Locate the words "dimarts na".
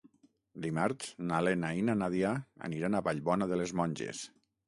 0.63-1.41